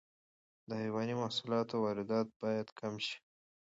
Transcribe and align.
د 0.67 0.71
حیواني 0.83 1.15
محصولاتو 1.21 1.75
واردات 1.85 2.27
باید 2.41 2.67
کم 2.79 2.93
شي. 3.05 3.17